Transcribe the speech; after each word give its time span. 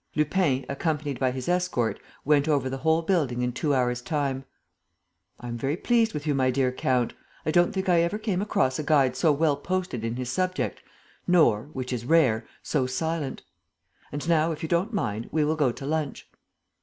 Lupin, 0.15 0.65
accompanied 0.67 1.19
by 1.19 1.29
his 1.29 1.47
escort, 1.47 1.99
went 2.25 2.47
over 2.49 2.71
the 2.71 2.79
whole 2.79 3.03
building 3.03 3.43
in 3.43 3.51
two 3.53 3.75
hours' 3.75 4.01
time: 4.01 4.45
"I 5.39 5.47
am 5.47 5.59
very 5.59 5.77
pleased 5.77 6.15
with 6.15 6.25
you, 6.25 6.33
my 6.33 6.49
dear 6.49 6.71
count. 6.71 7.13
I 7.45 7.51
don't 7.51 7.71
think 7.71 7.87
I 7.87 8.01
ever 8.01 8.17
came 8.17 8.41
across 8.41 8.79
a 8.79 8.83
guide 8.83 9.15
so 9.15 9.31
well 9.31 9.55
posted 9.57 10.03
in 10.03 10.15
his 10.15 10.31
subject, 10.31 10.81
nor 11.27 11.69
which 11.73 11.93
is 11.93 12.03
rare 12.03 12.47
so 12.63 12.87
silent. 12.87 13.43
And 14.11 14.27
now, 14.27 14.51
if 14.51 14.63
you 14.63 14.67
don't 14.69 14.91
mind, 14.91 15.29
we 15.31 15.45
will 15.45 15.55
go 15.55 15.71
to 15.71 15.85
lunch." 15.85 16.27